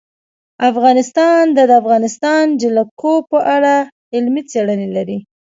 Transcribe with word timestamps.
افغانستان 0.69 1.43
د 1.57 1.59
د 1.69 1.71
افغانستان 1.81 2.43
جلکو 2.61 3.13
په 3.31 3.37
اړه 3.55 3.75
علمي 4.15 4.43
څېړنې 4.51 4.87
لري. 4.95 5.17